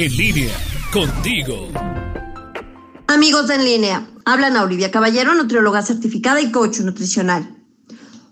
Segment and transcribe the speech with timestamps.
[0.00, 0.54] En línea,
[0.92, 1.66] contigo.
[3.08, 7.56] Amigos de En línea, hablan a Olivia Caballero, nutrióloga certificada y coach nutricional.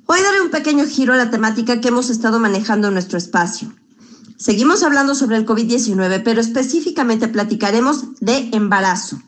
[0.06, 3.72] Hoy daré un pequeño giro a la temática que hemos estado manejando en nuestro espacio.
[4.37, 9.21] Seguimos hablando sobre el COVID-19, pero específicamente platicaremos de embarazo.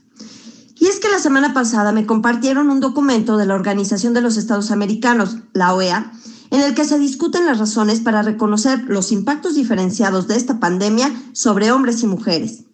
[0.76, 4.36] Y es que la semana pasada me compartieron un documento de la Organización de los
[4.36, 6.12] Estados Americanos, la OEA,
[6.50, 11.12] en el que se discuten las razones para reconocer los impactos diferenciados de esta pandemia
[11.32, 12.64] sobre hombres y mujeres.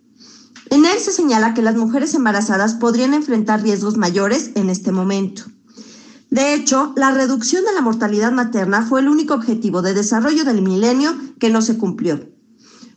[0.71, 5.45] En él se señala que las mujeres embarazadas podrían enfrentar riesgos mayores en este momento.
[6.31, 10.63] De hecho, la reducción de la mortalidad materna fue el único objetivo de desarrollo del
[10.63, 12.29] milenio que no se cumplió.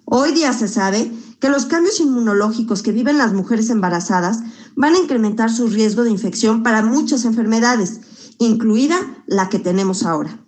[0.06, 4.40] Hoy día se sabe que los cambios inmunológicos que viven las mujeres embarazadas
[4.76, 8.00] van a incrementar su riesgo de infección para muchas enfermedades,
[8.40, 8.96] incluida
[9.28, 10.47] la que tenemos ahora.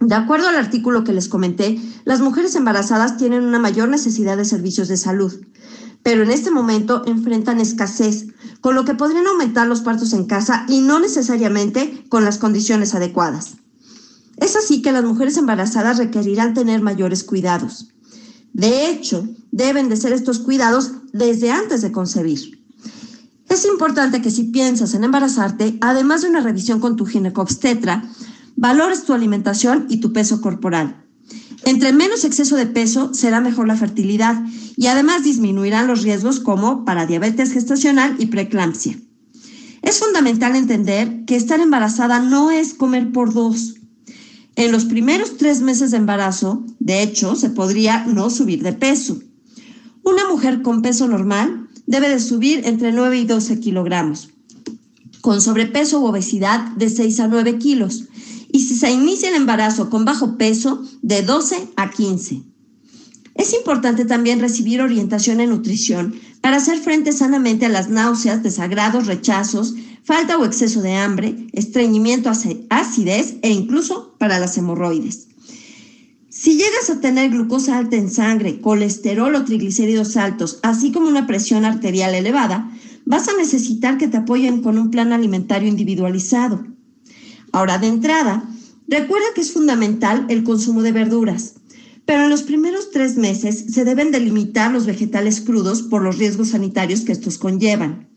[0.00, 4.46] De acuerdo al artículo que les comenté, las mujeres embarazadas tienen una mayor necesidad de
[4.46, 5.40] servicios de salud,
[6.02, 8.28] pero en este momento enfrentan escasez,
[8.62, 12.94] con lo que podrían aumentar los partos en casa y no necesariamente con las condiciones
[12.94, 13.56] adecuadas.
[14.38, 17.90] Es así que las mujeres embarazadas requerirán tener mayores cuidados.
[18.54, 22.58] De hecho, deben de ser estos cuidados desde antes de concebir.
[23.50, 28.08] Es importante que si piensas en embarazarte, además de una revisión con tu ginecobstetra,
[28.56, 31.04] valores tu alimentación y tu peso corporal.
[31.64, 34.42] Entre menos exceso de peso será mejor la fertilidad
[34.76, 38.98] y además disminuirán los riesgos como para diabetes gestacional y preeclampsia.
[39.82, 43.74] Es fundamental entender que estar embarazada no es comer por dos.
[44.56, 49.20] En los primeros tres meses de embarazo, de hecho, se podría no subir de peso.
[50.02, 54.30] Una mujer con peso normal debe de subir entre 9 y 12 kilogramos,
[55.20, 58.04] con sobrepeso u obesidad de 6 a 9 kilos
[58.52, 62.42] y si se inicia el embarazo con bajo peso, de 12 a 15.
[63.34, 69.06] Es importante también recibir orientación en nutrición para hacer frente sanamente a las náuseas, desagrados,
[69.06, 75.28] rechazos, falta o exceso de hambre, estreñimiento, acidez e incluso para las hemorroides.
[76.28, 81.26] Si llegas a tener glucosa alta en sangre, colesterol o triglicéridos altos, así como una
[81.26, 82.70] presión arterial elevada,
[83.04, 86.64] vas a necesitar que te apoyen con un plan alimentario individualizado.
[87.52, 88.48] Ahora, de entrada,
[88.86, 91.54] recuerda que es fundamental el consumo de verduras,
[92.06, 96.48] pero en los primeros tres meses se deben delimitar los vegetales crudos por los riesgos
[96.48, 98.08] sanitarios que estos conllevan.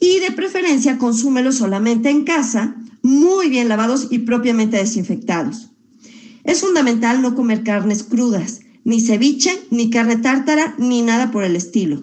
[0.00, 5.70] Y de preferencia consúmelos solamente en casa, muy bien lavados y propiamente desinfectados.
[6.44, 11.56] Es fundamental no comer carnes crudas, ni ceviche, ni carne tártara, ni nada por el
[11.56, 12.02] estilo.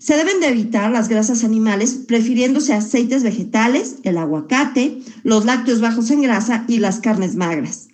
[0.00, 6.10] Se deben de evitar las grasas animales, prefiriéndose aceites vegetales, el aguacate, los lácteos bajos
[6.10, 7.88] en grasa y las carnes magras.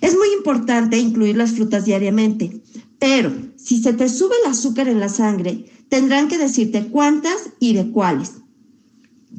[0.00, 2.60] Es muy importante incluir las frutas diariamente,
[2.98, 7.74] pero si se te sube el azúcar en la sangre, tendrán que decirte cuántas y
[7.74, 8.32] de cuáles.